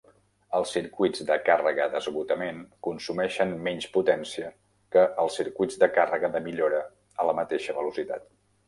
[0.59, 4.51] Els circuits de càrrega d'esgotament consumeixen menys potència
[4.97, 6.83] que els circuits de càrrega de millora
[7.21, 8.29] a la mateixa velocitat.